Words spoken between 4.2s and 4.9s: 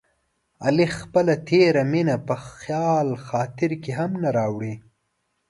نه راوړي.